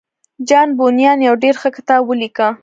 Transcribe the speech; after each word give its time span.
جان 0.49 0.69
بونيان 0.77 1.17
يو 1.27 1.35
ډېر 1.43 1.55
ښه 1.61 1.69
کتاب 1.77 2.01
وليکه. 2.05 2.47